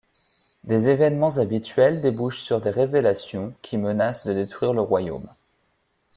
Des 0.63 0.89
évènements 0.89 1.37
habituels 1.37 2.01
débouchent 2.01 2.41
sur 2.41 2.59
des 2.59 2.71
révélations 2.71 3.53
qui 3.61 3.77
menacent 3.77 4.25
de 4.25 4.33
détruire 4.33 4.73
le 4.73 4.81
royaume. 4.81 5.29